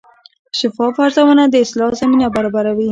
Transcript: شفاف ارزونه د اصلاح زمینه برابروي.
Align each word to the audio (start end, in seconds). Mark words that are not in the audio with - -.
شفاف 0.59 0.95
ارزونه 1.05 1.43
د 1.49 1.55
اصلاح 1.65 1.91
زمینه 2.01 2.27
برابروي. 2.35 2.79